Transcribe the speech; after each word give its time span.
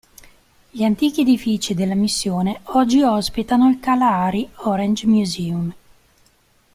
Gli 0.71 0.81
antichi 0.81 1.21
edifici 1.21 1.75
della 1.75 1.93
missione 1.93 2.61
oggi 2.63 3.03
ospitano 3.03 3.69
il 3.69 3.79
Kalahari 3.79 4.49
Orange 4.63 5.05
Museum. 5.05 5.71